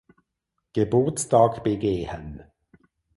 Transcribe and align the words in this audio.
Geburtstag 0.73 1.63
begehen. 1.63 2.41